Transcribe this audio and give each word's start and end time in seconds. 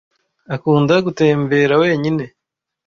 Akunda 0.55 0.95
gutembera 1.05 1.75
wenyine. 1.81 2.25